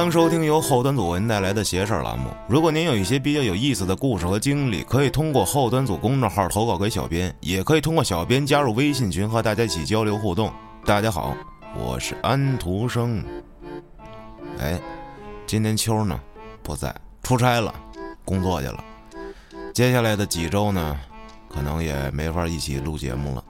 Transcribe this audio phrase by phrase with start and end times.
[0.00, 2.30] 欢迎收听由后端组为您带来的“邪事”栏目。
[2.48, 10.50] 如果您有一些比较有意思的故事和经历，可以通过后端组公众号投稿给小编，也可以通过小编加入微信群和大家一起交流互动。
[10.86, 11.36] 大家好，
[11.76, 13.22] 我是安徒生。
[14.58, 14.80] 哎，
[15.46, 16.18] 今天秋呢
[16.62, 17.74] 不在，出差了，
[18.24, 18.82] 工作去了。
[19.74, 20.98] 接下来的几周呢，
[21.46, 23.44] 可能也没法一起录节目了。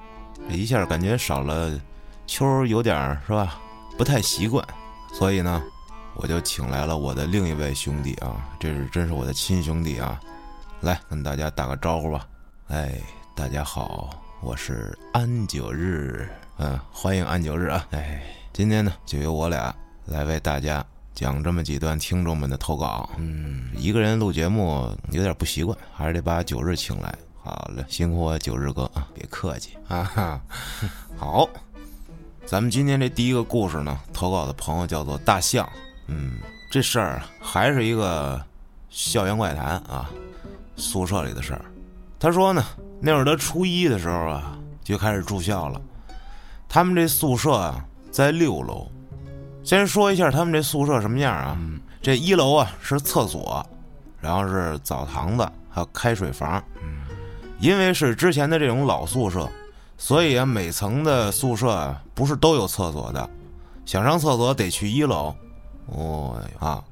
[0.48, 1.80] 一下感觉少了
[2.26, 3.60] 秋，有点是吧？
[3.96, 4.66] 不太习惯，
[5.12, 5.62] 所以呢。
[6.14, 10.20] 我就请来了我的另一位兄弟啊，这是真是我的亲兄弟啊，
[10.80, 12.26] 来跟大家打个招呼吧。
[12.68, 13.00] 哎，
[13.34, 14.10] 大家好，
[14.42, 16.28] 我是安九日，
[16.58, 17.86] 嗯，欢迎安九日啊。
[17.92, 19.74] 哎，今天呢就由我俩
[20.04, 23.08] 来为大家讲这么几段听众们的投稿。
[23.16, 27.14] 嗯，一个人录节目有点不习惯，还是得把九日请来。
[27.42, 30.42] 好嘞，辛苦我九日哥啊，别客气啊。
[31.16, 31.48] 好，
[32.44, 35.66] 咱们今天这第一个故事呢，投稿的朋友叫做大象。
[36.10, 36.32] 嗯，
[36.70, 38.42] 这事儿还是一个
[38.88, 40.10] 校园怪谈啊，
[40.76, 41.64] 宿舍里的事儿。
[42.18, 42.62] 他说呢，
[43.00, 45.80] 那会儿他初一的时候啊，就开始住校了。
[46.68, 48.90] 他们这宿舍啊，在六楼。
[49.62, 51.56] 先说一下他们这宿舍什么样啊？
[52.02, 53.64] 这一楼啊是厕所，
[54.20, 56.62] 然后是澡堂子，还有开水房。
[57.58, 59.48] 因为是之前的这种老宿舍，
[59.98, 63.28] 所以啊，每层的宿舍不是都有厕所的，
[63.84, 65.34] 想上厕所得去一楼。
[65.92, 66.82] 哦啊，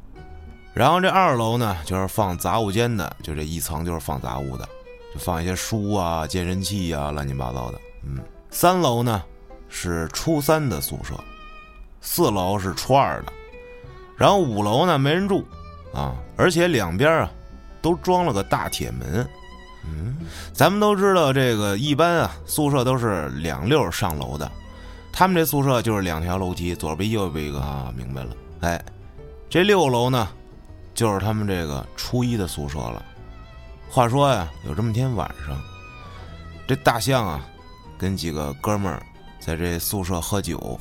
[0.74, 4.68] 然后这二楼呢，就是放杂物间的，就这一层就是放杂物的，
[5.14, 7.80] 就放一些书啊、健身器啊，乱七八糟的。
[8.04, 8.18] 嗯，
[8.50, 9.22] 三楼呢
[9.68, 11.14] 是初三的宿舍，
[12.00, 13.32] 四楼是初二的，
[14.16, 15.44] 然后五楼呢没人住
[15.94, 17.30] 啊，而且两边啊
[17.80, 19.28] 都装了个大铁门。
[19.84, 20.16] 嗯，
[20.52, 24.50] 咱们都知道这个一般啊，宿舍都是两溜上楼的，
[25.12, 28.30] 他们这宿舍就是两条楼梯，左边右边一个啊，明白了。
[28.60, 28.82] 哎，
[29.48, 30.28] 这六楼呢，
[30.94, 33.04] 就是他们这个初一的宿舍了。
[33.88, 35.58] 话说呀，有这么天晚上，
[36.66, 37.46] 这大象啊，
[37.96, 39.02] 跟几个哥们儿
[39.40, 40.78] 在这宿舍喝酒，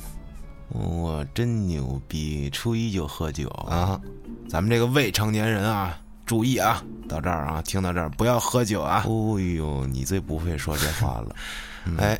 [0.68, 2.50] 我，真牛逼！
[2.50, 4.00] 初一就喝酒啊！
[4.48, 6.82] 咱们这个未成年人啊，注意啊！
[7.08, 9.04] 到这儿啊，听到这儿不要喝酒啊！
[9.06, 11.36] 哦呦，你最不会说这话了，
[11.98, 12.18] 哎。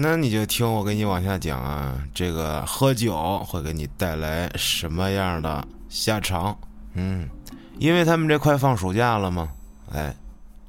[0.00, 6.56] 那你就听我给你往下讲啊，这个喝酒会给你带来什么样的下场？
[6.94, 7.28] 嗯，
[7.80, 9.48] 因为他们这快放暑假了嘛，
[9.92, 10.14] 哎，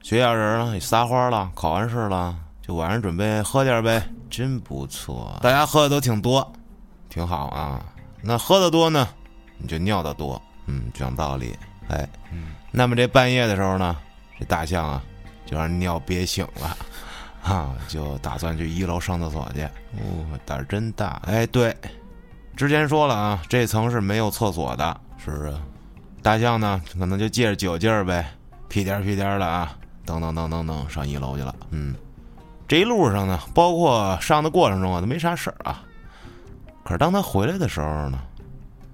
[0.02, 6.52] 学校人也撒欢了，考完试了，就晚上准备喝点呗，真不错，大家喝的都挺多，
[7.08, 7.86] 挺好啊。
[8.24, 9.08] 那喝的多呢，
[9.60, 11.56] 你就尿的多，嗯，讲道理，
[11.88, 12.10] 哎，
[12.72, 13.96] 那么这半夜的时候呢，
[14.40, 15.04] 这大象啊，
[15.46, 16.76] 就让尿憋醒了。
[17.42, 19.64] 啊，就打算去一楼上厕所去。
[19.64, 21.22] 哦，胆儿真大。
[21.26, 21.76] 哎，对，
[22.56, 25.02] 之前说了啊，这层是没有厕所的。
[25.18, 25.54] 是不是，
[26.22, 28.30] 大象呢，可能就借着酒劲儿呗，
[28.68, 31.56] 屁颠屁颠的啊，噔噔噔噔噔上一楼去了。
[31.72, 31.96] 嗯，
[32.68, 35.82] 这一路上呢，包括上的过程中啊，都没啥事儿啊。
[36.84, 38.20] 可是当他回来的时候呢，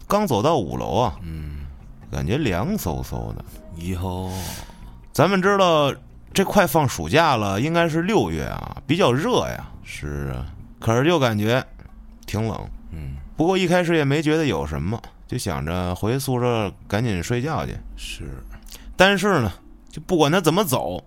[0.07, 1.65] 刚走到五楼啊，嗯，
[2.11, 3.43] 感觉凉飕飕的。
[3.75, 4.31] 以后，
[5.11, 5.93] 咱们知道。
[6.35, 9.71] 这快放暑假了，应该是六月啊，比较热呀。
[9.85, 10.45] 是啊，
[10.81, 11.65] 可是就感觉
[12.25, 12.69] 挺冷。
[12.91, 17.73] 嗯，不过一开始也没觉得有什么，就想着回宿舍赶紧睡觉去。
[17.95, 18.25] 是，
[18.97, 19.49] 但是呢，
[19.89, 21.01] 就不管他怎么走，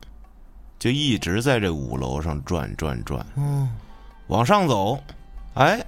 [0.79, 3.25] 就一直在这五楼上转转转。
[3.37, 3.69] 嗯，
[4.29, 4.99] 往上走，
[5.53, 5.79] 哎，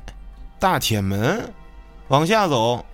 [0.59, 1.41] 大铁门；
[2.09, 2.85] 往下走，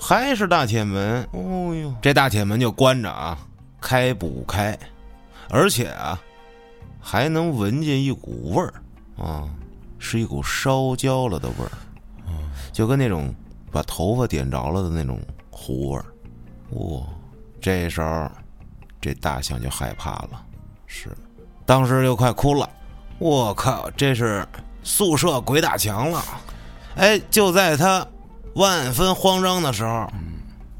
[0.00, 1.28] 还是大铁门。
[1.32, 3.36] 哦呦，这大铁门就关着啊，
[3.82, 4.78] 开不开。
[5.50, 6.20] 而且啊，
[7.00, 8.72] 还能闻见一股味儿
[9.16, 9.48] 啊，
[9.98, 11.72] 是一股烧焦了的味儿，
[12.72, 13.34] 就跟那种
[13.70, 15.20] 把头发点着了的那种
[15.50, 16.04] 糊味儿。
[16.70, 17.02] 哇，
[17.60, 18.30] 这时候
[19.00, 20.44] 这大象就害怕了，
[20.86, 21.10] 是，
[21.66, 22.68] 当时就快哭了。
[23.18, 24.46] 我靠，这是
[24.82, 26.22] 宿舍鬼打墙了！
[26.94, 28.06] 哎，就在他
[28.54, 30.08] 万分慌张的时候，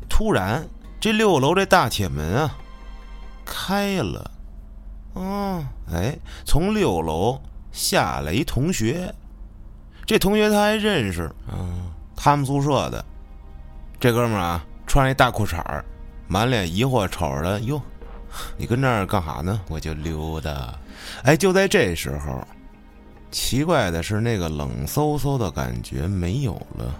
[0.09, 0.67] 突然
[0.99, 2.56] 这六楼这大铁门啊
[3.44, 4.31] 开了。
[5.20, 5.62] 哦，
[5.93, 7.38] 哎，从六楼
[7.70, 9.14] 下来一同学，
[10.06, 13.05] 这同学他还认识，嗯，他们宿舍的。
[13.99, 15.84] 这哥们儿啊，穿一大裤衩儿，
[16.26, 17.78] 满脸疑惑瞅着他，哟，
[18.56, 19.61] 你跟这儿干哈呢？
[19.69, 20.75] 我就溜达。
[21.22, 22.43] 哎，就在这时候，
[23.31, 26.94] 奇怪的是，那个冷飕飕的感觉没有了，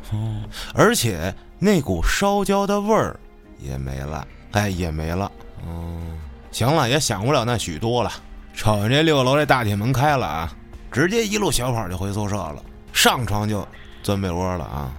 [0.75, 3.19] 而且那股烧焦的味儿
[3.59, 5.33] 也没了，哎，也没了，
[5.67, 6.19] 嗯。
[6.51, 8.13] 行了，也想不了那许多了。
[8.53, 10.53] 瞅见这六楼这大铁门开了啊，
[10.91, 12.63] 直接一路小跑就回宿舍了，
[12.93, 13.67] 上床就
[14.03, 14.93] 钻被窝了啊，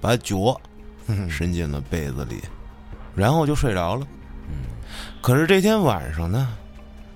[0.00, 0.60] 把脚
[1.30, 2.42] 伸进了被子里，
[3.14, 4.06] 然后就睡着了。
[5.22, 6.48] 可是这天晚上呢，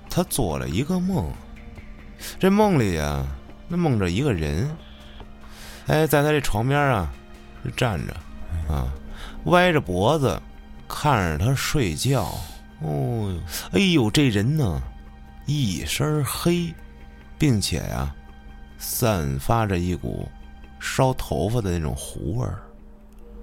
[0.09, 1.31] 他做了一个梦，
[2.39, 3.25] 这梦里啊，
[3.67, 4.75] 那梦着一个人，
[5.87, 7.11] 哎，在他这床边啊，
[7.63, 8.13] 就站着，
[8.73, 8.87] 啊，
[9.45, 10.41] 歪着脖子
[10.87, 12.33] 看着他睡觉。
[12.83, 13.33] 哦，
[13.71, 14.81] 哎呦，这人呢，
[15.45, 16.73] 一身黑，
[17.37, 18.13] 并且呀，
[18.77, 20.27] 散发着一股
[20.79, 22.61] 烧头发的那种糊味儿。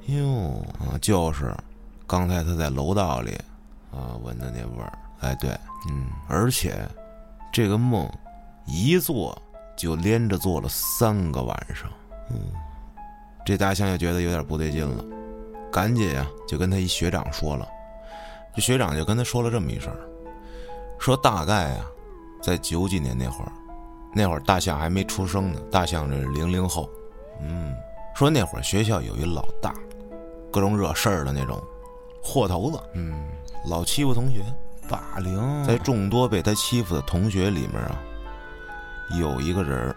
[0.06, 1.54] 哟啊，就是
[2.06, 3.32] 刚才他在楼道里
[3.90, 4.92] 啊闻的那味儿。
[5.20, 5.50] 哎，对，
[5.88, 6.86] 嗯，而且
[7.52, 8.10] 这个梦
[8.66, 9.40] 一做
[9.76, 11.90] 就连着做了三个晚上。
[12.30, 12.38] 嗯，
[13.44, 15.04] 这大象就觉得有点不对劲了，
[15.70, 17.68] 赶紧啊就跟他一学长说了。
[18.60, 19.90] 这学长就跟他说了这么一声，
[20.98, 21.90] 说大概啊，
[22.42, 23.50] 在九几年那会儿，
[24.14, 26.86] 那会儿大象还没出生呢，大象这是零零后，
[27.40, 27.74] 嗯，
[28.14, 29.72] 说那会儿学校有一老大，
[30.52, 31.58] 各种惹事儿的那种，
[32.22, 33.30] 货头子，嗯，
[33.66, 34.44] 老欺负同学，
[34.90, 37.98] 霸凌，在众多被他欺负的同学里面啊，
[39.18, 39.96] 有一个人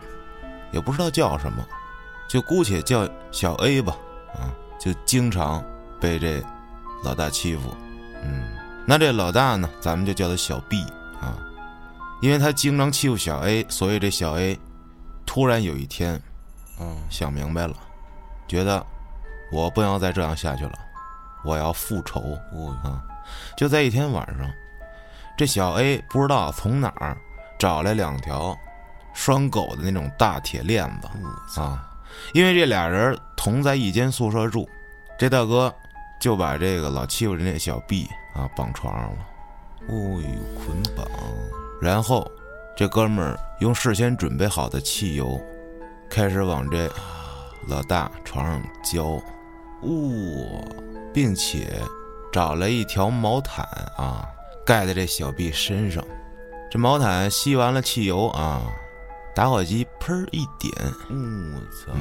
[0.72, 1.68] 也不知道叫什么，
[2.30, 3.98] 就姑且叫小 A 吧，
[4.36, 5.62] 啊，就经常
[6.00, 6.42] 被这
[7.04, 7.70] 老大欺负。
[8.24, 8.44] 嗯，
[8.86, 10.84] 那这老大呢，咱们就叫他小 B
[11.20, 11.38] 啊，
[12.22, 14.58] 因为他经常欺负小 A，所以这小 A
[15.26, 16.22] 突然有一天，
[16.80, 17.76] 嗯，想明白了，
[18.48, 18.86] 觉得
[19.52, 20.74] 我不能再这样下去了，
[21.44, 22.38] 我要复仇
[22.84, 23.04] 啊！
[23.58, 24.50] 就在一天晚上，
[25.38, 27.18] 这小 A 不知道从哪儿
[27.58, 28.58] 找来两条
[29.14, 31.90] 拴狗的那种大铁链子啊，
[32.34, 34.68] 因为这俩人同在一间宿舍住，
[35.18, 35.74] 这大哥。
[36.24, 39.18] 就把这个老欺负人家小 B 啊绑床上了，
[39.90, 41.06] 哦呦捆绑，
[41.82, 42.26] 然后
[42.78, 45.38] 这哥们儿用事先准备好的汽油，
[46.10, 46.90] 开始往这
[47.68, 49.22] 老大床上浇，
[49.82, 49.92] 哇，
[51.14, 51.78] 并且
[52.32, 53.66] 找了一条毛毯
[53.98, 54.26] 啊
[54.66, 56.02] 盖在这小 B 身上，
[56.72, 58.62] 这毛毯吸完了汽油啊，
[59.36, 60.72] 打火机喷一点，
[61.10, 61.92] 我操，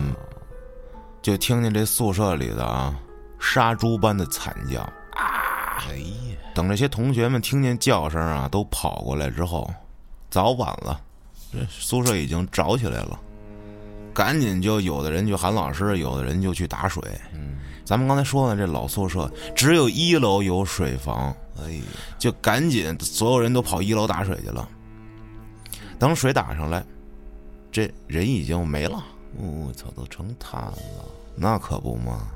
[1.21, 2.95] 就听见这宿舍里的啊。
[3.43, 4.81] 杀猪般的惨叫
[5.15, 5.83] 啊！
[5.91, 9.69] 哎呀，等这些同学们听见叫声啊，都跑过来之后，
[10.31, 10.99] 早晚了，
[11.53, 13.19] 这宿舍已经着起来了。
[14.15, 17.03] 赶紧就有的人就喊老师，有的人就去打水。
[17.35, 21.83] 嗯，咱们刚才说的这老宿舍只有一楼有水房，哎呀，
[22.19, 24.69] 就赶紧所有人都跑一楼打水去了。
[25.99, 26.85] 等水打上来，
[27.73, 29.05] 这人已经没了。
[29.37, 30.79] 我操，都成炭了。
[31.35, 32.29] 那可不嘛。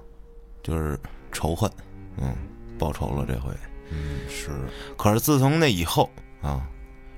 [0.67, 0.99] 就是
[1.31, 1.71] 仇恨，
[2.17, 2.35] 嗯，
[2.77, 3.53] 报仇了这回，
[3.93, 4.51] 嗯是。
[4.99, 6.11] 可是自从那以后
[6.43, 6.67] 啊，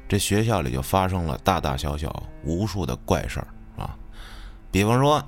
[0.06, 3.48] 这学校里就发生了大大小小无数的怪事儿
[3.82, 3.96] 啊。
[4.70, 5.26] 比方说，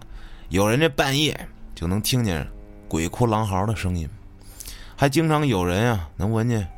[0.51, 1.35] 有人这半夜
[1.75, 2.47] 就能听见
[2.87, 4.07] 鬼哭狼嚎的声音，
[4.95, 6.69] 还经常有人啊能闻见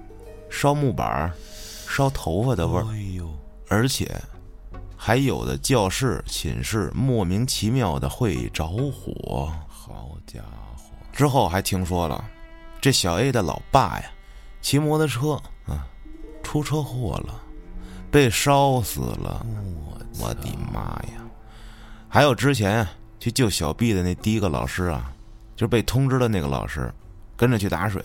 [0.49, 1.29] 烧木板、
[1.88, 2.85] 烧头发的味儿。
[2.93, 3.29] 哎呦，
[3.69, 4.09] 而且
[4.97, 9.53] 还有的教室、寝室莫名其妙的会着火。
[9.67, 10.40] 好家
[10.76, 10.91] 伙！
[11.12, 12.25] 之后还听说了，
[12.81, 14.04] 这小 A 的老爸呀，
[14.61, 15.33] 骑摩托车
[15.66, 15.87] 啊，
[16.42, 17.40] 出车祸了，
[18.11, 19.47] 被烧死了。
[19.87, 20.81] 我我的妈
[21.12, 21.23] 呀！
[22.09, 22.87] 还有之前
[23.21, 25.12] 去救小 B 的那第一个老师啊，
[25.54, 26.92] 就是被通知的那个老师，
[27.37, 28.02] 跟着去打水，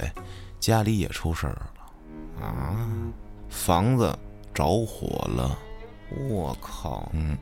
[0.60, 2.88] 家里也出事儿了啊，
[3.50, 4.18] 房子
[4.54, 5.58] 着火了。
[6.30, 7.10] 我靠！
[7.12, 7.38] 嗯，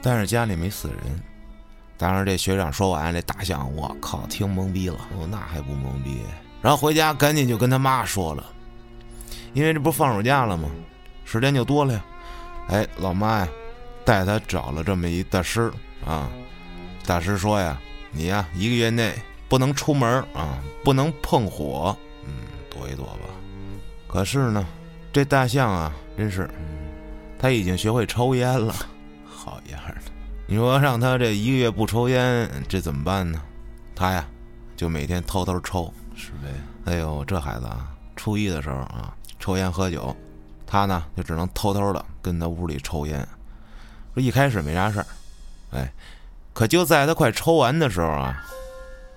[0.00, 1.22] 但是家里没死人。
[1.98, 4.96] 当时这学长说完，这大象我靠，听懵逼了。
[5.18, 6.22] 哦，那还不懵逼？
[6.62, 8.46] 然后回家赶紧就跟他妈说了，
[9.52, 10.70] 因为这不放暑假了吗？
[11.24, 12.04] 时间就多了呀。
[12.68, 13.48] 哎，老妈呀，
[14.04, 15.72] 带他找了这么一大师
[16.06, 16.30] 啊。
[17.04, 17.80] 大师说呀，
[18.12, 19.12] 你呀一个月内
[19.48, 21.96] 不能出门啊，不能碰火。
[22.24, 22.32] 嗯，
[22.70, 23.28] 躲一躲吧。
[24.06, 24.64] 可是呢，
[25.12, 26.48] 这大象啊，真是，
[27.38, 28.74] 他已经学会抽烟了。
[29.26, 30.17] 好样的！
[30.50, 33.38] 你说让他这一个月不抽烟，这怎么办呢？
[33.94, 34.26] 他呀，
[34.74, 36.48] 就每天偷偷抽，是呗。
[36.86, 40.16] 哎呦，这孩子啊，初一的时候啊，抽烟喝酒，
[40.66, 43.28] 他呢就只能偷偷的跟他屋里抽烟。
[44.14, 45.06] 说一开始没啥事儿，
[45.72, 45.92] 哎，
[46.54, 48.42] 可就在他快抽完的时候啊，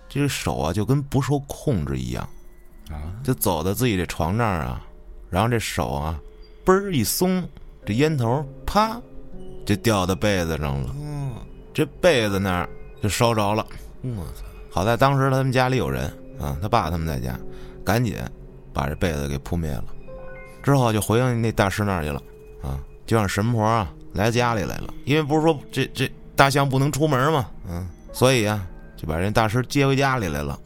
[0.09, 2.27] 这手啊就跟不受控制一样，
[2.89, 4.81] 啊，就走到自己这床那儿啊，
[5.29, 6.19] 然后这手啊，
[6.65, 7.47] 嘣儿一松，
[7.85, 9.01] 这烟头啪
[9.65, 10.95] 就掉到被子上了。
[11.73, 12.69] 这被子那儿
[13.01, 13.65] 就烧着了，
[14.01, 14.43] 我操！
[14.69, 16.05] 好在当时他们家里有人
[16.39, 17.39] 啊，他爸他们在家，
[17.85, 18.17] 赶紧
[18.73, 19.85] 把这被子给扑灭了。
[20.61, 22.21] 之后就回应那大师那儿去了，
[22.61, 24.93] 啊，就让神婆啊来家里来了。
[25.05, 30.59] 因为不是说这这大象不能出门嘛，嗯，所以啊就把人大师接回家里来了。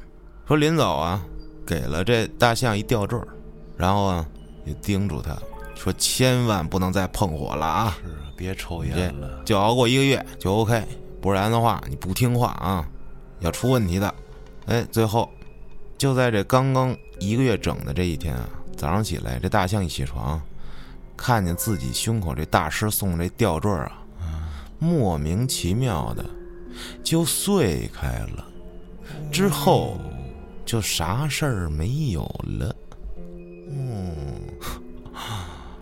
[0.47, 1.23] 说临走啊，
[1.65, 3.27] 给了这大象一吊坠儿，
[3.77, 4.25] 然后啊，
[4.65, 5.37] 也叮嘱他
[5.75, 10.83] 说，千万不能再碰火了啊，是别抽烟了，就熬过一个月就 OK，
[11.21, 12.87] 不然的话你不听话啊，
[13.39, 14.13] 要出问题的。
[14.65, 15.29] 哎，最后
[15.97, 20.41] 就在这刚刚一个月整的这一天啊，早上起来，这大象一起床，
[21.15, 23.85] 看见自己胸口这大师送这吊坠儿
[24.19, 26.25] 啊，莫名其妙的
[27.03, 28.45] 就碎开了，
[29.31, 29.97] 之后
[30.65, 32.23] 就啥事儿没有
[32.59, 32.75] 了。
[33.69, 34.13] 嗯，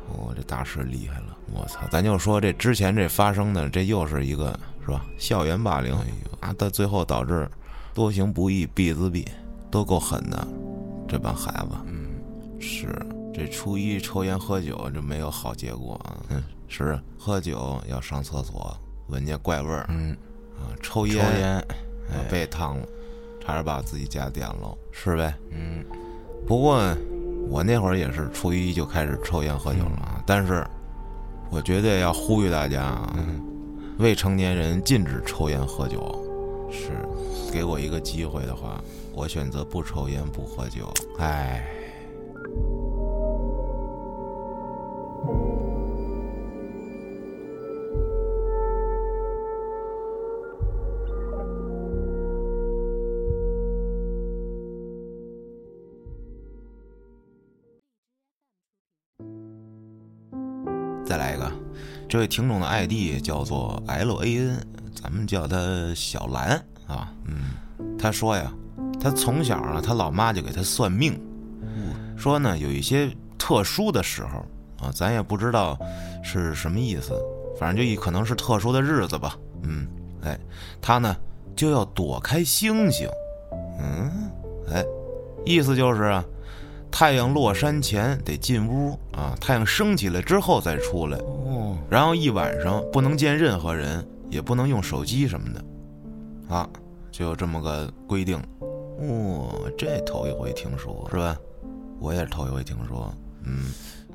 [0.09, 1.79] 我 这大师厉害了，我操！
[1.91, 5.05] 咱就说这之前这发生的，这又是一个是吧？
[5.17, 5.95] 校园霸凌，
[6.39, 7.49] 啊，到最后导致
[7.93, 9.25] 多行不义必自毙，
[9.69, 10.47] 都够狠的，
[11.07, 11.69] 这帮孩子。
[11.85, 12.09] 嗯，
[12.59, 12.87] 是
[13.33, 16.17] 这初一抽烟喝酒就没有好结果啊。
[16.29, 18.75] 嗯，是喝酒要上厕所，
[19.07, 19.85] 闻见怪味儿。
[19.89, 20.15] 嗯
[20.57, 21.65] 啊，抽烟抽烟烟，啊
[22.29, 22.85] 被烫了，
[23.41, 25.33] 差点把自己家点了，是呗？
[25.51, 25.83] 嗯，
[26.47, 26.79] 不过
[27.49, 30.65] 我那会儿也是初一就开始抽烟喝酒了啊，但是
[31.53, 33.15] 我绝对要呼吁大家啊，
[33.99, 36.19] 未成年人禁止抽烟喝酒。
[36.71, 36.89] 是，
[37.51, 38.83] 给我一个机会的话，
[39.13, 40.91] 我选择不抽烟不喝酒。
[41.19, 41.63] 哎，
[62.13, 65.57] 这位听众的 ID 叫做 L A N，咱们叫他
[65.95, 67.11] 小兰啊。
[67.25, 68.53] 嗯，他说呀，
[69.01, 71.19] 他从小啊，他老妈就给他算命，
[72.15, 74.45] 说呢有一些特殊的时候
[74.85, 75.75] 啊，咱也不知道
[76.23, 77.19] 是什么意思，
[77.57, 79.35] 反正就一可能是特殊的日子吧。
[79.63, 79.87] 嗯，
[80.21, 80.39] 哎，
[80.79, 81.15] 他呢
[81.55, 83.09] 就要躲开星星。
[83.79, 84.29] 嗯，
[84.71, 84.85] 哎，
[85.47, 86.23] 意思就是啊，
[86.91, 91.17] 太阳落山前得进屋啊，太阳升起来之后再出来。
[91.73, 96.69] 哦，然后一晚上不能见任何人，也不能用手机什么的，啊，
[97.11, 98.37] 就有这么个规定。
[98.99, 101.35] 哦，这头一回听说，是吧？
[101.99, 103.13] 我也是头一回听说。
[103.43, 103.71] 嗯，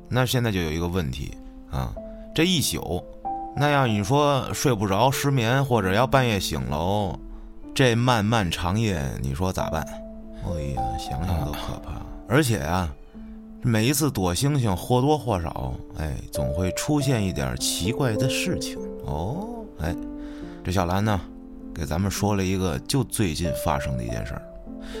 [0.07, 1.35] 那现在就有一个问题
[1.69, 1.93] 啊，
[2.33, 3.03] 这一宿，
[3.55, 7.19] 那要你说睡不着、失眠，或者要半夜醒喽，
[7.75, 9.85] 这漫漫长夜，你说咋办？
[10.45, 12.01] 哎呀，想想都可怕。
[12.27, 12.93] 而且啊，
[13.61, 18.77] 每一次躲星星或多或少，哎，总会出现一点奇怪的事情。
[19.05, 19.47] 哦。
[19.79, 19.95] 哎，
[20.63, 21.19] 这小兰呢，
[21.73, 24.41] 给咱们说了一个就最近发生的一件事儿，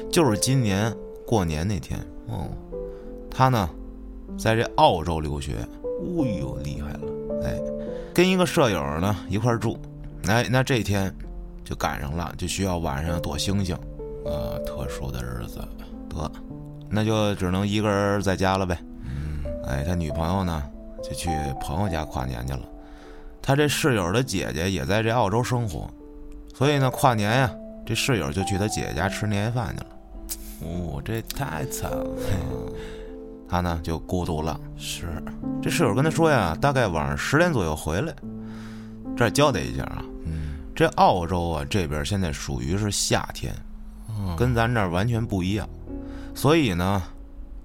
[0.09, 0.93] 就是今年
[1.25, 1.99] 过年那天。
[2.27, 2.47] 哦，
[3.29, 3.69] 她呢
[4.37, 6.99] 在这澳洲留学，哦呦厉害了，
[7.43, 7.59] 哎，
[8.13, 9.77] 跟一个舍友呢一块住，
[10.27, 11.13] 哎，那这天
[11.65, 13.75] 就赶上了，就需要晚上躲星星，
[14.25, 15.59] 啊，特殊的日子，
[16.09, 16.31] 得，
[16.89, 18.77] 那就只能一个人在家了呗。
[19.67, 20.63] 哎，他女朋友呢，
[21.03, 21.29] 就去
[21.61, 22.61] 朋友家跨年去了。
[23.41, 25.89] 他这室友的姐姐也在这澳洲生活，
[26.53, 27.51] 所以呢，跨年呀，
[27.85, 29.85] 这室友就去他姐姐家吃年夜饭去了。
[30.61, 32.05] 哦，这太惨了，
[33.47, 34.59] 他呢就孤独了。
[34.77, 35.07] 是，
[35.61, 38.13] 这室友跟他说呀，大概晚上十点左右回来。
[39.15, 43.53] 这儿交代一下啊，嗯，这澳洲啊这边现在属于是夏天，
[44.07, 45.67] 哦跟咱这儿完全不一样，
[46.39, 47.03] 所以呢，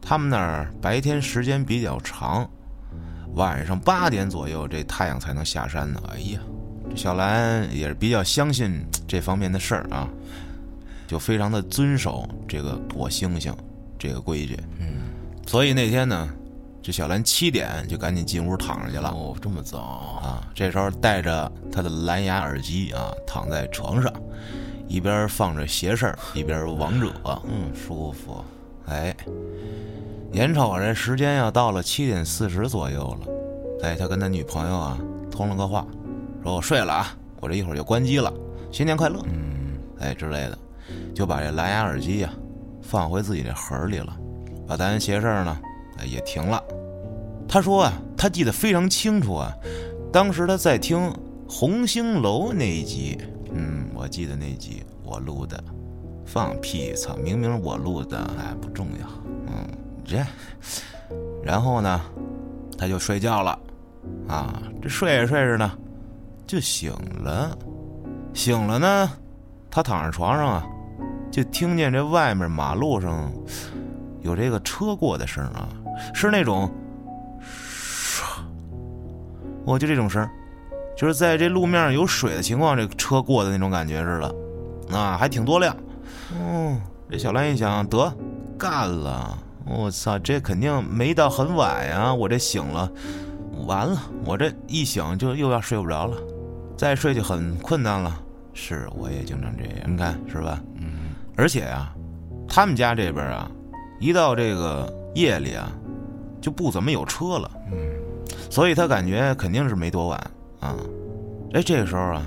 [0.02, 2.50] 他们那儿白天时间比较长，
[3.36, 6.02] 晚上八点左右这太阳才能下山呢。
[6.12, 6.40] 哎呀，
[6.90, 10.08] 这小兰也是比较相信这方面的事儿啊，
[11.06, 13.54] 就非常的遵守这个躲星星
[13.96, 14.58] 这个规矩。
[14.80, 15.04] 嗯，
[15.46, 16.28] 所以那天呢，
[16.82, 19.08] 这小兰七点就赶紧进屋躺上去了。
[19.10, 19.78] 哦，这么早，
[20.20, 24.12] 啊，这时候带着他的蓝牙耳机啊，躺在床上，
[24.88, 27.12] 一边放着邪事儿，一边王者，
[27.44, 28.44] 嗯，舒服。
[28.86, 29.14] 哎，
[30.32, 33.32] 眼瞅着时间要到了七点四十左右了，
[33.82, 34.98] 哎，他跟他女朋友啊
[35.30, 35.86] 通了个话，
[36.42, 38.32] 说我睡了啊，我这一会儿就关机了，
[38.70, 40.58] 新年快乐，嗯，哎之类的，
[41.14, 42.30] 就把这蓝牙耳机呀、
[42.82, 44.16] 放回自己这盒儿里了，
[44.66, 45.58] 把咱邪事儿呢，
[45.98, 46.62] 哎也停了。
[47.48, 49.52] 他说啊，他记得非常清楚啊，
[50.12, 50.98] 当时他在听
[51.48, 53.18] 《红星楼》那一集，
[53.52, 55.62] 嗯，我记得那集我录的，
[56.24, 59.06] 放屁，操，明明我录的，哎，不重要，
[59.46, 59.66] 嗯，
[60.04, 60.24] 这，
[61.42, 62.00] 然后呢，
[62.76, 63.58] 他就睡觉了，
[64.28, 65.70] 啊，这睡着睡着呢，
[66.46, 67.56] 就醒了，
[68.32, 69.10] 醒了呢，
[69.70, 70.66] 他躺在床上啊，
[71.30, 73.32] 就听见这外面马路上
[74.22, 75.68] 有这个车过的声啊，
[76.12, 76.70] 是那种。
[79.66, 80.28] 我就这种声，
[80.94, 84.34] 就是在这路面上有水的情况，这车过的那种感觉似的，
[84.94, 85.74] 啊，还挺多辆。
[86.32, 88.12] 嗯，这小兰一想，得
[88.58, 92.90] 干了，我操，这肯定没到很晚呀，我这醒了，
[93.66, 96.16] 完了，我这一醒就又要睡不着了，
[96.76, 98.20] 再睡就很困难了。
[98.52, 100.62] 是，我也经常这样，你看是吧？
[100.76, 101.92] 嗯，而且啊，
[102.48, 103.50] 他们家这边啊，
[103.98, 105.72] 一到这个夜里啊，
[106.40, 107.50] 就不怎么有车了。
[107.72, 107.76] 嗯，
[108.50, 110.76] 所以他感觉肯定是没多晚啊。
[111.52, 112.22] 哎，这个时候啊，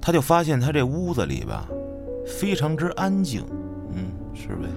[0.00, 1.66] 他就发现他这屋子里吧，
[2.26, 3.44] 非常之安静。
[3.92, 4.68] 嗯，是呗。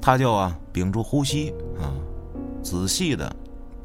[0.00, 1.94] 他就啊屏住呼吸啊，
[2.62, 3.34] 仔细的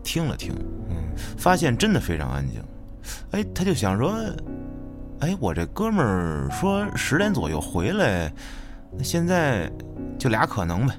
[0.04, 0.54] 听了听，
[0.90, 0.96] 嗯，
[1.38, 2.62] 发现真的非常安静。
[3.32, 4.13] 哎，他就想说，
[5.20, 8.32] 哎，我这哥们儿说十点左右回来，
[8.92, 9.72] 那现在
[10.20, 10.94] 就俩可能呗，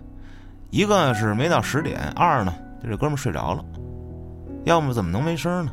[0.70, 2.52] 一个是没到十点，二呢，
[2.82, 3.64] 就这哥们儿睡着了，
[4.64, 5.72] 要么怎么能没声呢？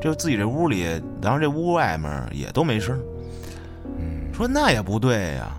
[0.00, 0.84] 就自己这屋里，
[1.20, 2.98] 然后这屋外面也都没声。
[3.98, 5.50] 嗯，说那也不对呀、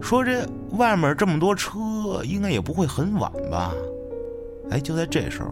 [0.00, 3.72] 说这外面这么多车，应该也不会很晚吧？
[4.70, 5.50] 哎，就在这时候，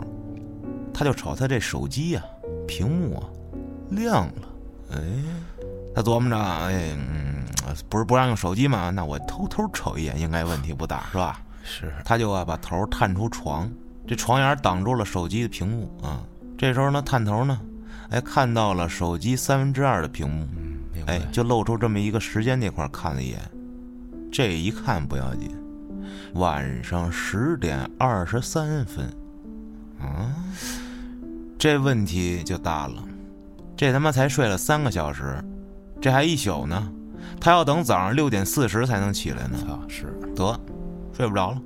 [0.93, 2.23] 他就瞅他这手机呀、
[2.67, 3.25] 屏幕啊
[3.91, 4.49] 亮了。
[4.93, 5.01] 哎，
[5.95, 7.45] 他琢磨着，哎，嗯，
[7.89, 8.91] 不是不让用手机吗？
[8.91, 11.41] 那我偷偷瞅一眼，应该问题不大，是吧？
[11.63, 11.93] 是。
[12.05, 13.71] 他就啊把头探出床，
[14.07, 16.23] 这床沿挡住了手机的屏幕啊。
[16.59, 17.61] 这时候呢，探头呢，
[18.11, 20.47] 哎，看到了手机三分之二的屏幕，
[21.07, 23.39] 哎，就露出这么一个时间那块儿看了一眼。
[24.33, 25.55] 这一看不要紧，
[26.35, 29.05] 晚上十点二十三分，
[30.01, 30.33] 啊，
[31.59, 33.05] 这问题就大了。
[33.77, 35.37] 这他妈才睡了三个小时，
[36.01, 36.91] 这还一宿呢，
[37.39, 39.59] 他要等早上六点四十才能起来呢。
[39.67, 40.07] 操，是。
[40.35, 40.59] 得，
[41.13, 41.61] 睡不着了。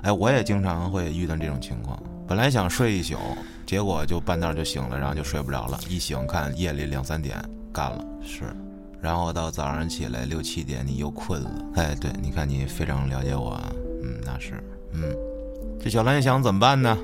[0.00, 2.02] 哎，我也经常会遇到这种情况。
[2.26, 3.18] 本来想睡一宿，
[3.66, 5.78] 结果就半道就醒了，然后就睡不着了。
[5.90, 7.38] 一醒看夜里两三点，
[7.70, 8.02] 干了。
[8.22, 8.44] 是。
[9.00, 11.50] 然后到早上起来六七点，你又困了。
[11.74, 13.72] 哎，对，你看你非常了解我啊。
[14.02, 14.54] 嗯，那是。
[14.92, 15.14] 嗯，
[15.80, 16.96] 这小兰想怎么办呢？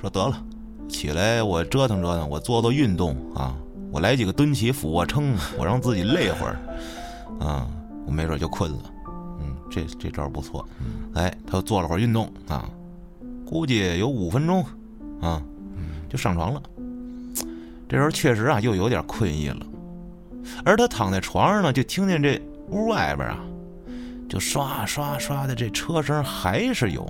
[0.00, 0.40] 说得了，
[0.88, 3.56] 起来我折腾折腾，我做做运动啊，
[3.90, 6.56] 我来几个蹲起、俯卧撑，我让自己累会儿，
[7.40, 7.66] 啊，
[8.06, 8.78] 我没准就困了。
[9.40, 10.64] 嗯，这这招不错。
[10.78, 12.70] 嗯，哎，他又做了会儿运动啊，
[13.44, 14.64] 估计有五分钟，
[15.20, 15.42] 啊，
[16.08, 16.62] 就上床了。
[17.88, 19.66] 这时候确实啊，又有点困意了。
[20.64, 23.38] 而他躺在床上呢，就听见这屋外边啊，
[24.28, 27.08] 就刷刷刷的这车声还是有。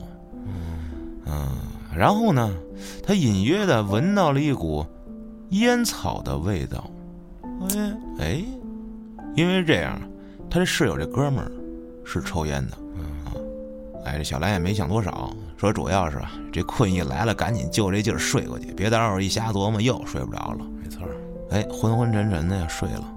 [1.27, 1.48] 嗯，
[1.94, 2.55] 然后呢，
[3.03, 4.87] 他隐约的闻到了一股
[5.51, 6.90] 烟草的味道。
[7.61, 8.44] 哎哎，
[9.35, 10.01] 因为这样，
[10.48, 11.51] 他这室友这哥们儿
[12.05, 12.77] 是抽烟的。
[12.77, 13.35] 啊，
[14.05, 20.64] 哎，这小兰也没想多少，说主要是啊，这困意来了，赶紧就这劲儿睡过去，别到时候一瞎琢磨又睡不着了。
[20.83, 21.03] 没错。
[21.51, 23.12] 哎，昏昏沉沉的呀，睡了。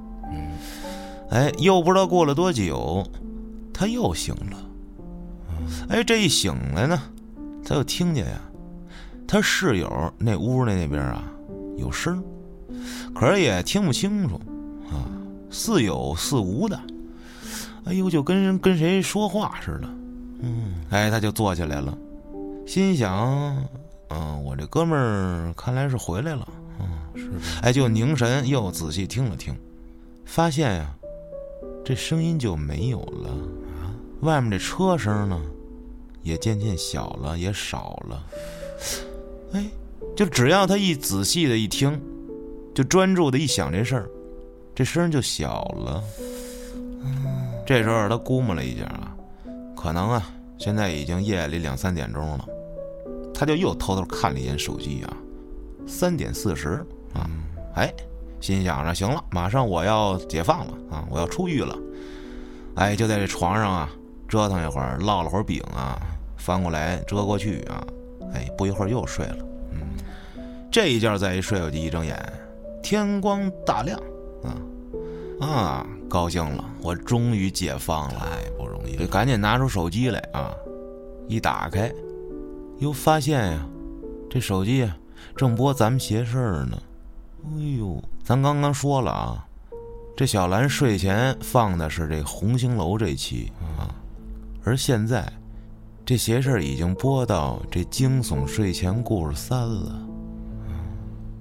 [1.32, 3.04] 嗯，哎，又不知道过了多久，
[3.74, 4.58] 他又醒了。
[5.89, 7.02] 哎，这一醒来呢，
[7.65, 8.41] 他又听见呀，
[9.28, 11.24] 他室友那屋那那边啊
[11.78, 12.24] 有声，
[13.15, 14.36] 可是也听不清楚
[14.89, 15.08] 啊，
[15.50, 16.80] 似有似无的。
[17.86, 19.89] 哎呦，就跟人跟谁说话似的。
[20.41, 21.98] 嗯，哎，他就坐起来了，
[22.67, 23.56] 心想，
[24.10, 26.48] 嗯、我这哥们儿看来是回来了。
[26.80, 27.38] 嗯，是呗。
[27.63, 29.56] 哎，就凝神又仔细听了听，
[30.26, 30.96] 发现呀，
[31.84, 33.94] 这声音就没有了啊。
[34.22, 35.41] 外面这车声呢，
[36.22, 38.24] 也渐渐小了，也少了。
[39.54, 39.65] 哎，
[40.15, 42.00] 就只要他一仔细的一听，
[42.74, 44.10] 就专注的一想这事儿，
[44.74, 46.04] 这声就小了。
[47.65, 49.15] 这时候他估摸了一下啊，
[49.76, 52.46] 可能啊，现在已经夜里两三点钟了，
[53.34, 55.17] 他就又偷偷看了一眼手机啊，
[55.88, 57.30] 三点四十啊，
[57.76, 57.94] 哎，
[58.41, 61.77] 心想着行了，马上我要解放了啊，我要出狱了。
[62.75, 63.89] 哎，就在这床上啊
[64.27, 66.01] 折腾一会儿，烙了会儿饼啊，
[66.38, 67.86] 翻过来折过去啊，
[68.34, 69.38] 哎，不一会儿又睡了。
[69.71, 69.80] 嗯，
[70.71, 72.17] 这一觉再一睡，我就一睁眼，
[72.82, 73.99] 天光大亮
[74.43, 78.19] 啊啊，高兴了，我终于解放了。
[78.21, 79.06] 哎不容易就。
[79.06, 80.51] 赶紧拿出手机来啊！
[81.27, 81.91] 一打开，
[82.80, 83.65] 又发现呀，
[84.30, 84.89] 这手机
[85.36, 86.82] 正播咱们邪事儿呢。
[87.43, 89.45] 哎呦，咱刚刚说了啊，
[90.15, 93.93] 这小兰睡前放的是这《红星楼》这期啊，
[94.63, 95.27] 而现在
[96.05, 100.07] 这邪事儿已经播到这惊悚睡前故事三了，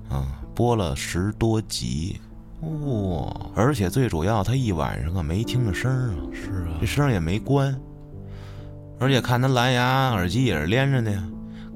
[0.09, 2.21] 啊，播了十多集。
[2.61, 7.79] 哇、而且最主要，他一晚上啊没听着声儿啊，是啊这，声儿也没关，
[8.99, 11.23] 而且看他蓝牙耳机也是连着的呀，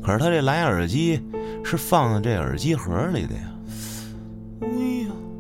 [0.03, 1.23] 可是他这蓝牙耳机
[1.65, 3.51] 是放在这耳机盒里的呀。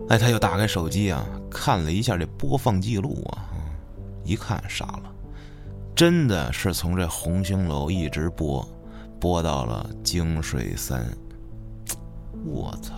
[0.09, 3.49] 哎他又打开手机啊，看了一下这播放记录啊，
[4.23, 5.03] 一看傻了，
[5.95, 8.67] 真的是从这红星楼一直播，
[9.19, 11.05] 播到了京水三。
[12.45, 12.93] 我操！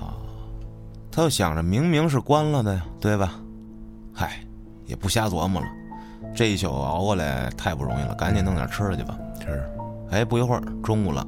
[1.11, 3.35] 他又想着明明是关了的呀，对吧？
[4.12, 4.40] 嗨，
[4.85, 5.69] 也不瞎琢磨了。
[6.35, 9.16] 这一宿熬过来太不容易了，赶紧弄点吃的去吧。
[9.40, 9.64] 是，
[10.11, 11.27] 哎，不一会儿中午了，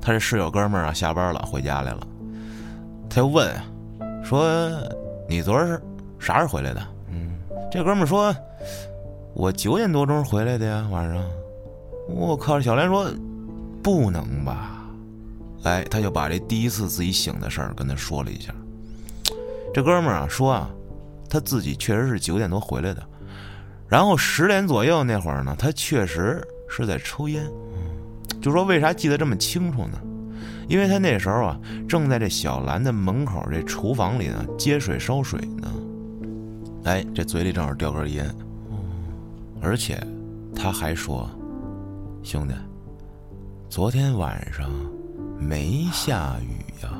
[0.00, 2.06] 他这室友哥们儿啊下班了，回家来了。
[3.10, 3.54] 他又问，
[4.22, 4.46] 说
[5.28, 5.82] ：“你昨儿是
[6.18, 7.32] 啥时候回来的？”嗯，
[7.70, 8.34] 这哥们儿说
[9.34, 11.22] ：“我九点多钟回来的呀，晚上。”
[12.08, 12.58] 我靠！
[12.60, 13.06] 小莲说
[13.82, 14.88] ：“不能吧？”
[15.64, 18.54] 哎，他就把这第一次自己醒的事儿跟他说了一下。
[19.74, 20.70] 这哥们儿啊说啊，
[21.28, 23.02] 他自己确实是九点多回来的，
[23.86, 27.44] 然后十点左右那会儿呢，他确实是在抽烟。
[28.40, 30.00] 就说为啥记得这么清楚呢？
[30.68, 35.72] 因为他那时候啊，正在这小兰的门口这厨房里呢接水烧水呢。
[36.84, 38.30] 哎，这嘴里正好叼根烟，
[39.60, 39.98] 而且
[40.54, 41.28] 他还说
[42.22, 42.54] ：“兄弟，
[43.68, 44.70] 昨天晚上
[45.38, 46.90] 没下雨呀。”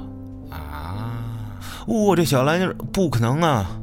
[0.51, 3.79] 啊，我、这小兰就是不可能啊！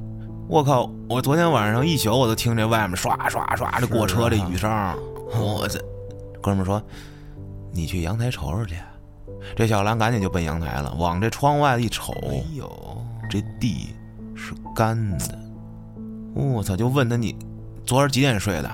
[0.48, 0.92] 我靠！
[1.08, 4.70] 我昨天晚上一宿我都听这外面刷刷刷的过车这雨声。
[5.32, 5.80] 我这
[6.42, 6.82] 哥们说
[7.72, 8.76] ：“你去阳台瞅瞅去。”
[9.54, 13.94] 这小兰赶紧就奔阳台了，往这窗外一瞅，哎呦，这地
[14.36, 15.38] 是干的。
[16.34, 16.76] 我操！
[16.76, 17.36] 就问他你
[17.86, 18.72] 昨儿几点睡的？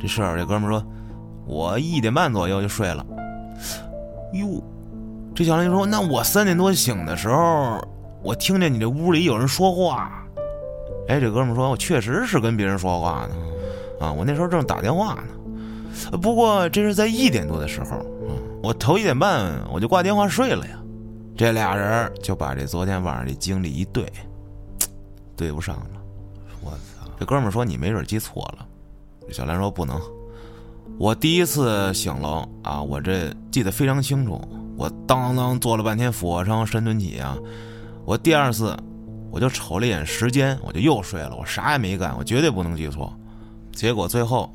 [0.00, 0.84] 这室友这哥们儿说
[1.46, 3.04] ：“我一点半左右就睡了。”
[4.34, 4.62] 哟，
[5.34, 7.80] 这小兰就说：“那我三点多醒的时候，
[8.22, 10.24] 我听见你这屋里有人说话。”
[11.08, 16.18] 哎，这哥们儿说：“我确实是跟别人说话呢，啊，我那时候正打电话呢。
[16.18, 18.32] 不过这是在一点多的时候，啊，
[18.62, 20.78] 我头一点半我就挂电话睡了呀。”
[21.34, 24.06] 这俩人就把这昨天晚上的经历一对，
[25.34, 25.90] 对不上了。
[26.62, 28.66] 我操，这哥们儿说：“你没准记错了。”
[29.32, 29.98] 小兰说：“不能，
[30.98, 34.40] 我第一次醒了啊，我这记得非常清楚。
[34.76, 37.36] 我当当当做了半天俯卧撑、深蹲起啊。
[38.04, 38.76] 我第二次
[39.30, 41.34] 我就瞅了一眼时间，我就又睡了。
[41.34, 43.12] 我啥也没干，我绝对不能记错。
[43.72, 44.52] 结果最后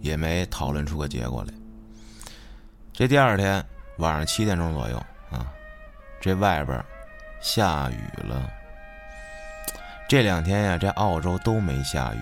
[0.00, 1.52] 也没讨论出个结果来。
[2.98, 3.64] 这第二天
[3.98, 4.96] 晚上七点钟左右
[5.30, 5.46] 啊，
[6.20, 6.84] 这外边
[7.40, 8.50] 下雨了。
[10.08, 12.20] 这两天呀，这澳洲都没下雨。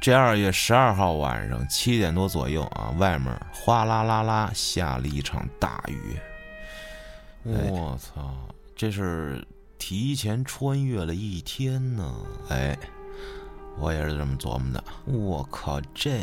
[0.00, 6.18] 这二月十二号晚上七点多左右啊，外面哗啦啦啦下了一场大雨。
[7.44, 8.34] 我操，
[8.74, 9.46] 这是
[9.78, 12.12] 提前穿越了一天呢！
[12.48, 12.76] 哎，
[13.78, 14.82] 我也是这么琢磨的。
[15.04, 16.18] 我靠，这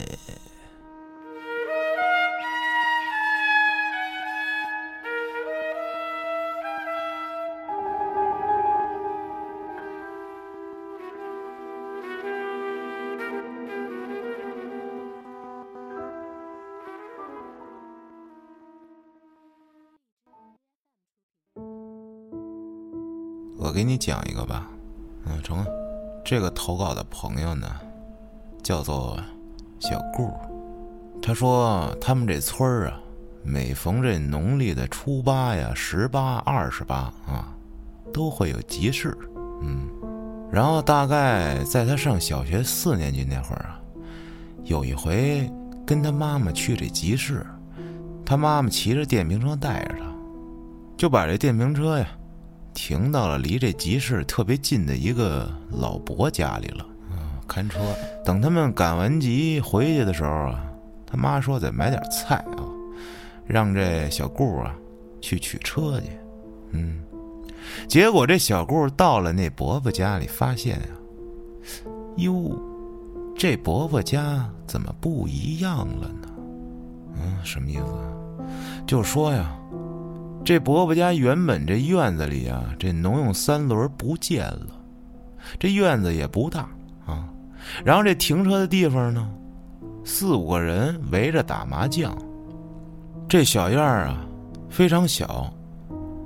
[23.76, 24.70] 给你讲一个吧。
[25.26, 25.66] 嗯，成啊。
[26.24, 27.68] 这个投稿的朋友呢，
[28.64, 29.20] 叫做
[29.80, 30.32] 小顾。
[31.22, 33.00] 他说他们这村儿啊，
[33.44, 37.54] 每逢这农历的初八呀、十八、二十八啊，
[38.14, 39.16] 都会有集市。
[39.62, 39.88] 嗯，
[40.52, 43.80] 然后大概在他上小学四年级那会儿啊，
[44.64, 45.52] 有一回
[45.86, 47.46] 跟他妈妈去这集市，
[48.26, 50.06] 他妈妈骑着电瓶车带着他，
[50.98, 52.08] 就把这电瓶车呀。
[52.76, 57.80] 停到了离这集市特别近的一个老伯家里了，嗯，看车。
[58.24, 60.64] 等他们赶完集回去的时候啊，
[61.08, 62.62] 他妈说得买点菜啊，
[63.48, 64.76] 让这小顾啊
[65.22, 66.08] 去取车去。
[66.72, 67.02] 嗯，
[67.88, 70.88] 结果这小顾到了那伯伯家里，发现呀，
[72.18, 72.60] 哟，
[73.38, 76.28] 这伯伯家怎么不一样了呢？
[77.16, 77.86] 嗯，什么意思？
[78.86, 79.58] 就说呀。
[80.46, 84.68] 这伯伯家原本这院子里啊，这农用三轮不见了，
[85.60, 86.70] 这院子也不大
[87.08, 87.28] 啊，
[87.84, 89.28] 然后这停车的地方呢，
[90.04, 92.16] 四五个人围着打麻将，
[93.28, 94.24] 这小院儿啊
[94.70, 95.52] 非常小，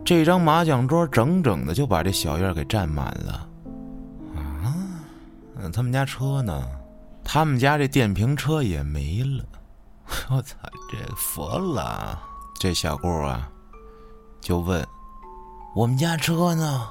[0.03, 3.47] 这张麻将桌整整的就把这小院给占满了，
[4.35, 4.67] 啊，
[5.61, 6.67] 嗯，他们家车呢？
[7.23, 9.45] 他们家这电瓶车也没了，
[10.29, 10.57] 我操，
[10.91, 12.19] 这佛了！
[12.59, 13.49] 这小顾啊。
[14.41, 14.85] 就问
[15.75, 16.87] ：“我们家车呢？”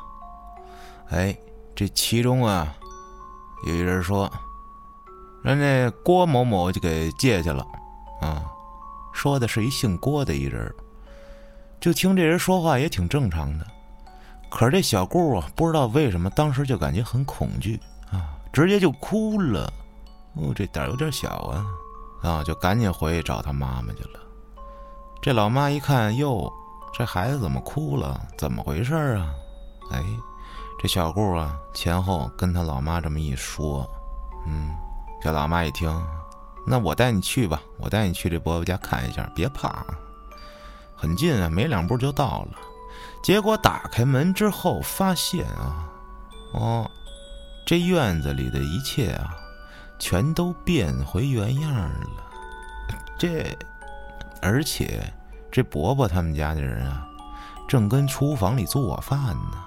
[1.10, 1.36] 哎，
[1.74, 2.74] 这其中啊，
[3.66, 4.30] 有一人说
[5.42, 7.66] ：“人那郭某某就给借去了。”
[8.20, 8.44] 啊，
[9.12, 10.72] 说的是一姓郭的一人。
[11.80, 13.66] 就听这人说话也挺正常的，
[14.50, 17.80] 可是这小顾啊，不知道为什么当时就感觉很恐惧
[18.10, 19.72] 啊，直接就哭了。
[20.34, 21.66] 哦，这胆有点小啊。
[22.20, 24.18] 啊，就赶紧回去找他妈妈去了。
[25.22, 26.52] 这老妈一看，哟，
[26.98, 28.20] 这孩子怎么哭了？
[28.36, 29.32] 怎么回事啊？
[29.92, 30.04] 哎，
[30.82, 33.88] 这小顾啊，前后跟他老妈这么一说，
[34.48, 34.74] 嗯，
[35.22, 35.88] 这老妈一听，
[36.66, 39.86] 那我带你去吧，我带你去这伯伯家看一下，别怕，
[40.96, 42.58] 很近啊，没两步就到了。
[43.22, 45.88] 结果打开门之后，发现啊，
[46.52, 46.90] 哦，
[47.64, 49.36] 这院子里的一切啊，
[50.00, 52.10] 全都变回原样了。
[53.16, 53.56] 这，
[54.42, 55.00] 而且
[55.50, 57.06] 这伯伯他们家的人啊，
[57.66, 59.64] 正跟厨房里做饭呢。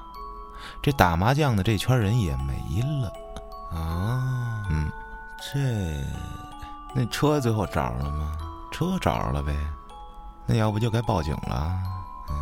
[0.81, 3.11] 这打麻将的这圈人也没了
[3.71, 4.65] 啊。
[4.69, 4.91] 嗯，
[5.39, 5.59] 这
[6.93, 8.37] 那车最后找着了吗？
[8.71, 9.55] 车找着了呗。
[10.45, 11.79] 那要不就该报警了。
[12.29, 12.35] 嗯，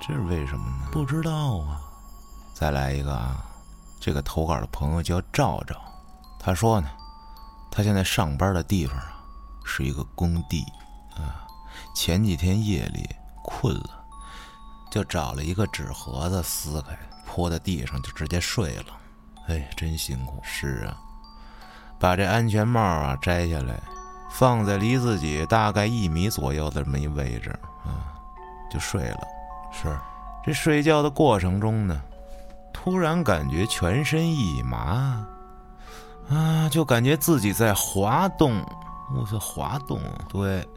[0.00, 0.88] 这是为什么呢？
[0.90, 1.80] 不知道啊。
[2.54, 3.42] 再来一个啊，
[4.00, 5.76] 这个投稿的朋友叫赵赵，
[6.38, 6.88] 他说呢，
[7.70, 9.12] 他现在上班的地方啊
[9.64, 10.64] 是一个工地
[11.16, 11.46] 啊。
[11.94, 13.08] 前几天夜里
[13.42, 14.04] 困了，
[14.90, 16.96] 就找了一个纸盒子撕开。
[17.24, 18.84] 泼在地上就直接睡了，
[19.48, 20.38] 哎，真辛苦。
[20.42, 20.98] 是啊，
[21.98, 23.80] 把这安全帽啊摘下来，
[24.30, 27.48] 放在离自己大概一米左右的这么一位置
[27.86, 28.12] 啊，
[28.70, 29.20] 就睡了。
[29.72, 29.98] 是，
[30.44, 32.02] 这睡觉的过程中呢，
[32.70, 35.24] 突然感觉全身一麻，
[36.28, 38.62] 啊，就感觉自己在滑动。
[39.14, 40.68] 我操，滑动，对。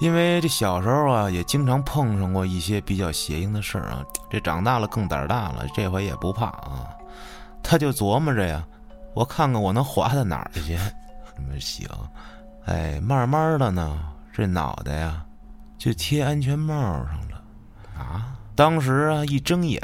[0.00, 4.04] 因为这小时候啊，也经常碰上过一些比较邪性的事儿啊。
[4.28, 6.88] 这长大了更胆大了，这回也不怕啊。
[7.62, 8.64] 他就琢磨着呀，
[9.14, 10.76] 我看看我能滑到哪儿去。
[11.36, 11.88] 这么行，
[12.66, 13.98] 哎，慢慢的呢，
[14.32, 15.24] 这脑袋呀
[15.78, 17.42] 就贴安全帽上了
[17.96, 18.36] 啊。
[18.54, 19.80] 当时啊，一睁眼，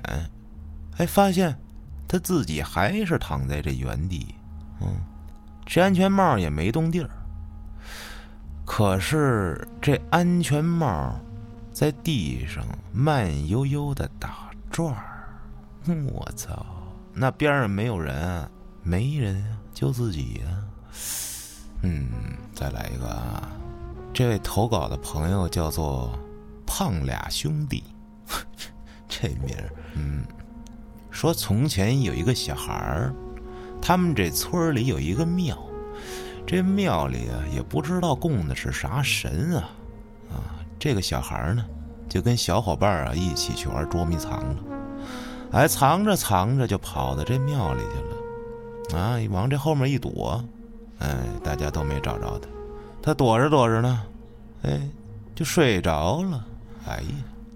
[0.97, 1.57] 哎，发现
[2.07, 4.35] 他自己还是躺在这原地，
[4.81, 4.89] 嗯，
[5.67, 7.11] 这安全帽也没动地儿。
[8.73, 11.13] 可是这安全帽
[11.73, 15.27] 在地上慢悠悠的打转儿，
[16.13, 16.65] 我操！
[17.13, 18.49] 那边上没有人，
[18.85, 20.65] 没人啊，就自己呀。
[21.83, 22.11] 嗯，
[22.55, 23.51] 再来一个啊！
[24.13, 26.17] 这位投稿的朋友叫做
[26.65, 27.83] 胖俩兄弟，
[29.09, 30.25] 这名儿，嗯，
[31.11, 33.13] 说从前有一个小孩儿，
[33.83, 35.59] 他们这村里有一个庙。
[36.47, 39.71] 这庙里啊，也不知道供的是啥神啊，
[40.31, 40.35] 啊，
[40.79, 41.65] 这个小孩呢，
[42.09, 44.57] 就跟小伙伴啊一起去玩捉迷藏了，
[45.53, 47.83] 哎，藏着藏着就跑到这庙里
[48.91, 50.43] 去了，啊，往这后面一躲，
[50.99, 52.49] 哎，大家都没找着他，
[53.01, 54.03] 他躲着躲着呢，
[54.63, 54.81] 哎，
[55.35, 56.45] 就睡着了，
[56.89, 57.09] 哎呀，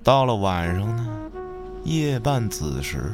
[0.04, 1.06] 到了晚上呢，
[1.82, 3.10] 夜半子时，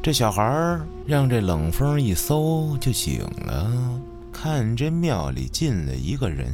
[0.00, 4.00] 这小孩让这冷风一搜就醒了。
[4.42, 6.50] 看这庙里进了一个人，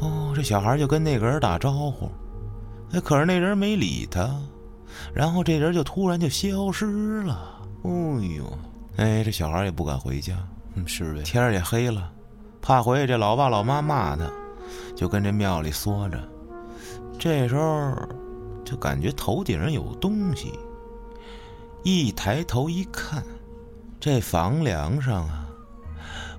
[0.00, 2.10] 哦，这小孩就跟那个人打招呼，
[2.92, 4.38] 哎，可是那人没理他，
[5.14, 7.66] 然后这人就突然就消失了。
[7.84, 8.58] 哎呦，
[8.96, 10.36] 哎，这小孩也不敢回家，
[10.74, 12.12] 嗯，是呗，天也黑了，
[12.60, 14.30] 怕回去这老爸老妈骂他，
[14.94, 16.22] 就跟这庙里缩着。
[17.18, 17.96] 这时候
[18.62, 20.52] 就感觉头顶上有东西，
[21.82, 23.24] 一抬头一看，
[23.98, 25.44] 这房梁上啊。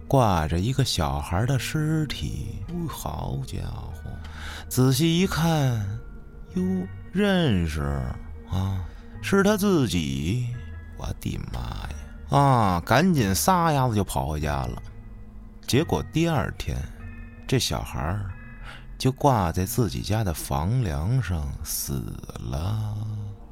[0.08, 4.10] 挂着一个小孩的尸体，好家伙！
[4.70, 5.86] 仔细一看，
[6.56, 7.82] 哟，认识
[8.50, 8.86] 啊，
[9.22, 10.48] 是他自己！
[10.98, 12.38] 我的妈呀！
[12.38, 14.82] 啊，赶紧撒丫子就跑回家了。
[15.68, 16.78] 结果第二天，
[17.46, 18.18] 这小孩
[18.98, 22.02] 就挂在自己家的房梁上死
[22.50, 22.96] 了。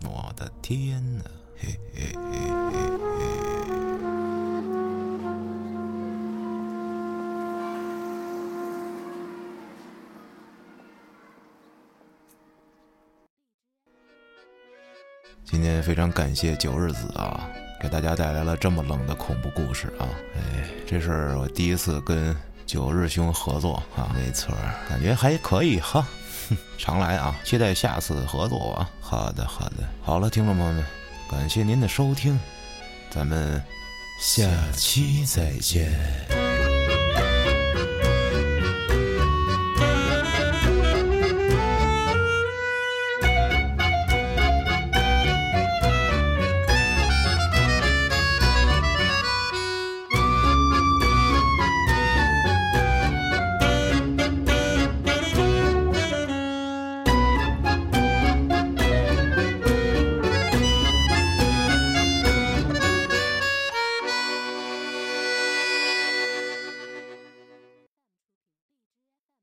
[0.03, 1.23] 我的天哪！
[1.57, 2.39] 嘿嘿嘿
[2.71, 3.14] 嘿嘿。
[15.45, 17.47] 今天非常感谢九日子啊，
[17.79, 20.09] 给大家带来了这么冷的恐怖故事啊！
[20.35, 24.53] 哎，这是我第一次跟九日兄合作啊，没错，
[24.89, 26.05] 感觉还可以哈，
[26.79, 28.89] 常来啊，期待下次合作啊！
[28.99, 30.83] 好的，好的，好了，听众朋友们，
[31.29, 32.39] 感谢您的收听，
[33.11, 33.61] 咱们
[34.19, 36.34] 下期再见。